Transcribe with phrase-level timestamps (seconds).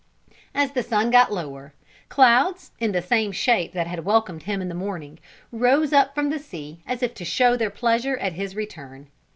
[0.55, 1.75] As the sun got lower,
[2.09, 5.19] clouds, the same in shape that had welcomed him in the morning,
[5.51, 9.11] rose up from the sea as if to show their pleasure at his return.